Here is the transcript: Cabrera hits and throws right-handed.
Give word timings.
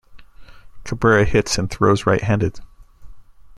Cabrera 0.83 1.25
hits 1.25 1.59
and 1.59 1.69
throws 1.69 2.07
right-handed. 2.07 2.59